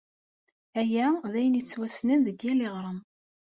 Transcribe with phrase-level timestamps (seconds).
[0.81, 2.99] Aya d ayen yettwassnen deg yal iɣrem.